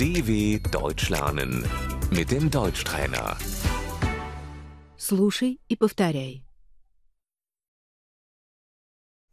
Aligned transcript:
DW 0.00 0.58
Deutsch 0.70 1.08
lernen 1.10 1.62
mit 2.10 2.30
dem 2.30 2.50
Deutschtrainer. 2.50 3.36
Слушай 4.98 5.60
и 5.68 5.76
повторяй. 5.76 6.44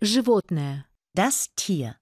Животное. 0.01 0.85
Das 1.13 1.49
Tier. 1.55 1.99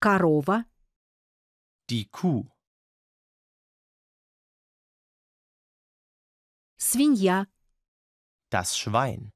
Корова. 0.00 0.64
Die 1.90 2.06
Kuh, 2.10 2.50
Свинья. 6.78 7.46
das 8.50 8.76
Schwein, 8.78 9.32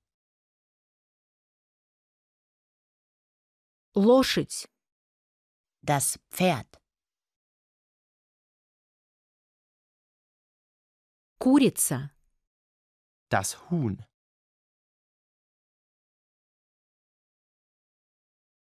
Лошадь. 3.94 4.68
Das 5.82 6.18
Pferd. 6.30 6.80
Курица. 11.38 12.10
das 13.30 13.70
Huhn, 13.70 14.04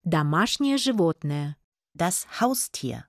Домашнее 0.04 0.78
животное. 0.78 1.56
Das 1.94 2.26
Haustier. 2.40 3.08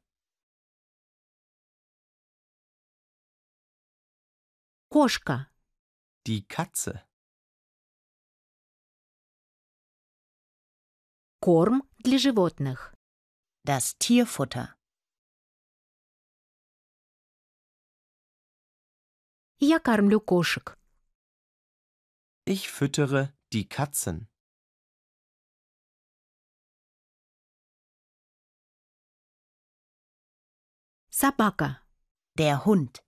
Кошка. 4.90 5.50
die 6.28 6.46
Katze, 6.48 7.04
Корм 11.40 11.84
для 11.98 12.18
животных. 12.18 12.96
Das 13.66 13.98
Tierfutter. 13.98 14.76
Я 19.60 19.80
кормлю 19.80 20.20
кошек. 20.20 20.78
ich 22.46 22.70
füttere 22.70 23.34
die 23.54 23.68
Katzen, 23.70 24.28
Собака. 31.10 31.80
Der 32.36 32.66
Hund. 32.66 33.04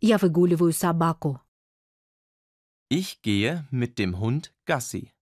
Я 0.00 0.18
выгуливаю 0.18 0.72
собаку. 0.72 1.40
ich 2.88 3.20
gehe 3.22 3.66
mit 3.72 3.98
dem 3.98 4.20
Hund 4.20 4.54
Gassi, 4.64 5.12